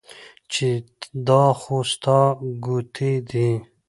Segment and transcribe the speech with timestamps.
[0.51, 0.69] چې
[1.27, 2.19] دا خو ستا
[2.65, 3.49] ګوتې دي